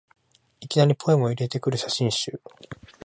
[0.61, 2.41] いきなりポエムを入れてくる写真集